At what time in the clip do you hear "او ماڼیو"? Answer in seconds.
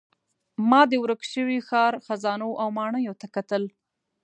2.61-3.13